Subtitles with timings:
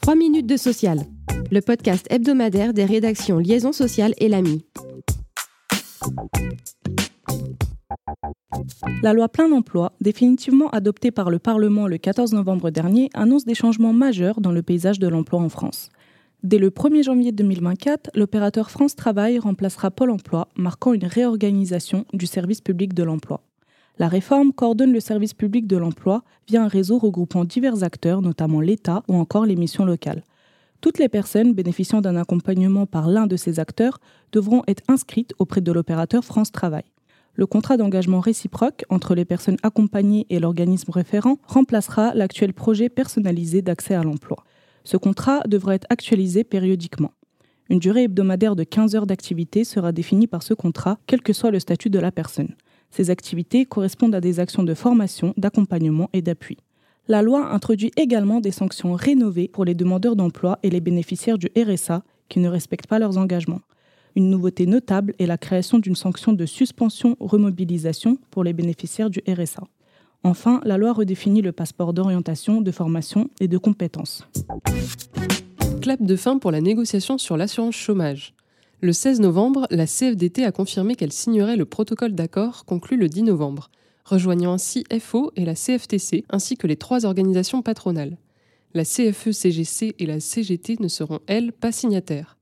[0.00, 1.00] 3 minutes de social,
[1.50, 4.64] le podcast hebdomadaire des rédactions Liaison sociale et l'AMI.
[9.02, 13.54] La loi plein emploi, définitivement adoptée par le Parlement le 14 novembre dernier, annonce des
[13.54, 15.90] changements majeurs dans le paysage de l'emploi en France.
[16.42, 22.26] Dès le 1er janvier 2024, l'opérateur France Travail remplacera Pôle Emploi, marquant une réorganisation du
[22.26, 23.42] service public de l'emploi.
[24.00, 28.62] La réforme coordonne le service public de l'emploi via un réseau regroupant divers acteurs, notamment
[28.62, 30.24] l'État ou encore les missions locales.
[30.80, 34.00] Toutes les personnes bénéficiant d'un accompagnement par l'un de ces acteurs
[34.32, 36.84] devront être inscrites auprès de l'opérateur France Travail.
[37.34, 43.60] Le contrat d'engagement réciproque entre les personnes accompagnées et l'organisme référent remplacera l'actuel projet personnalisé
[43.60, 44.44] d'accès à l'emploi.
[44.82, 47.12] Ce contrat devra être actualisé périodiquement.
[47.68, 51.50] Une durée hebdomadaire de 15 heures d'activité sera définie par ce contrat, quel que soit
[51.50, 52.54] le statut de la personne.
[52.90, 56.58] Ces activités correspondent à des actions de formation, d'accompagnement et d'appui.
[57.08, 61.48] La loi introduit également des sanctions rénovées pour les demandeurs d'emploi et les bénéficiaires du
[61.56, 63.62] RSA qui ne respectent pas leurs engagements.
[64.16, 69.62] Une nouveauté notable est la création d'une sanction de suspension-remobilisation pour les bénéficiaires du RSA.
[70.22, 74.28] Enfin, la loi redéfinit le passeport d'orientation, de formation et de compétences.
[75.80, 78.34] Clap de fin pour la négociation sur l'assurance chômage.
[78.82, 83.24] Le 16 novembre, la CFDT a confirmé qu'elle signerait le protocole d'accord conclu le 10
[83.24, 83.70] novembre,
[84.06, 88.16] rejoignant ainsi FO et la CFTC ainsi que les trois organisations patronales.
[88.72, 92.38] La CFE-CGC et la CGT ne seront, elles, pas signataires.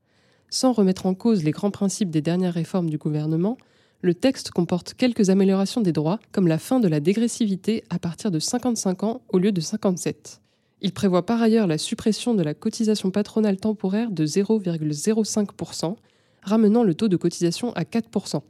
[0.49, 3.57] Sans remettre en cause les grands principes des dernières réformes du gouvernement,
[4.01, 8.31] le texte comporte quelques améliorations des droits, comme la fin de la dégressivité à partir
[8.31, 10.39] de 55 ans au lieu de 57.
[10.81, 15.97] Il prévoit par ailleurs la suppression de la cotisation patronale temporaire de 0,05%,
[16.43, 18.41] ramenant le taux de cotisation à 4%.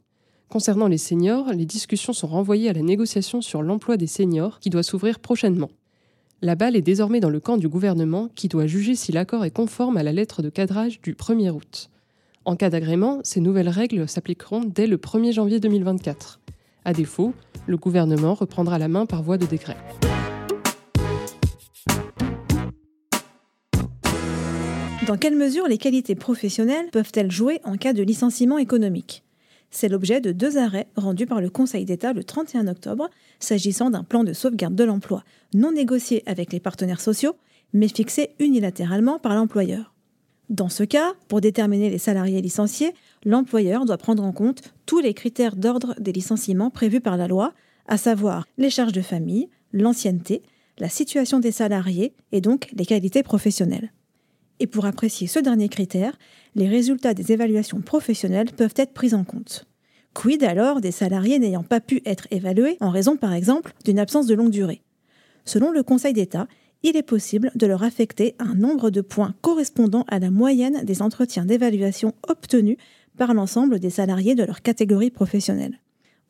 [0.50, 4.70] Concernant les seniors, les discussions sont renvoyées à la négociation sur l'emploi des seniors qui
[4.70, 5.70] doit s'ouvrir prochainement.
[6.42, 9.52] La balle est désormais dans le camp du gouvernement qui doit juger si l'accord est
[9.52, 11.90] conforme à la lettre de cadrage du 1er août.
[12.46, 16.40] En cas d'agrément, ces nouvelles règles s'appliqueront dès le 1er janvier 2024.
[16.86, 17.34] À défaut,
[17.68, 19.78] le gouvernement reprendra la main par voie de décret.
[25.10, 29.24] Dans quelle mesure les qualités professionnelles peuvent-elles jouer en cas de licenciement économique?
[29.72, 33.10] C'est l'objet de deux arrêts rendus par le Conseil d'État le 31 octobre,
[33.40, 35.24] s'agissant d'un plan de sauvegarde de l'emploi
[35.56, 37.34] non négocié avec les partenaires sociaux,
[37.74, 39.96] mais fixé unilatéralement par l'employeur.
[40.50, 42.94] Dans ce cas, pour déterminer les salariés licenciés,
[43.26, 47.56] l'employeur doit prendre en compte tous les critères d'ordre des licenciements prévus par la loi,
[47.88, 50.44] à savoir les charges de famille, l'ancienneté,
[50.78, 53.92] la situation des salariés et donc les qualités professionnelles.
[54.60, 56.18] Et pour apprécier ce dernier critère,
[56.56, 59.66] les résultats des évaluations professionnelles peuvent être pris en compte.
[60.14, 64.28] Quid alors des salariés n'ayant pas pu être évalués en raison par exemple d'une absence
[64.28, 64.82] de longue durée?
[65.46, 66.48] Selon le Conseil d'État,
[66.84, 71.02] il est possible de leur affecter un nombre de points correspondant à la moyenne des
[71.02, 72.78] entretiens d'évaluation obtenus
[73.18, 75.80] par l'ensemble des salariés de leur catégorie professionnelle.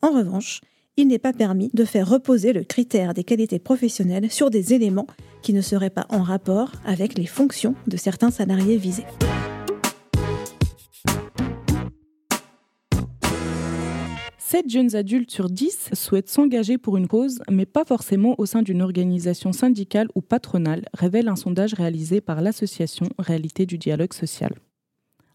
[0.02, 0.60] En revanche,
[1.00, 5.06] il n'est pas permis de faire reposer le critère des qualités professionnelles sur des éléments
[5.40, 9.06] qui ne seraient pas en rapport avec les fonctions de certains salariés visés.
[14.38, 18.60] 7 jeunes adultes sur 10 souhaitent s'engager pour une cause, mais pas forcément au sein
[18.60, 24.52] d'une organisation syndicale ou patronale, révèle un sondage réalisé par l'association Réalité du dialogue social.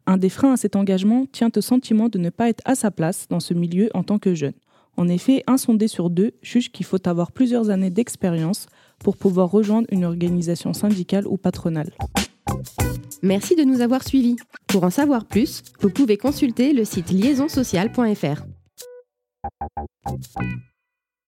[0.06, 2.92] Un des freins à cet engagement tient au sentiment de ne pas être à sa
[2.92, 4.54] place dans ce milieu en tant que jeune.
[4.98, 8.68] En effet, un sondé sur deux juge qu'il faut avoir plusieurs années d'expérience
[9.00, 11.92] pour pouvoir rejoindre une organisation syndicale ou patronale.
[13.22, 14.36] Merci de nous avoir suivis.
[14.68, 17.36] Pour en savoir plus, vous pouvez consulter le site you.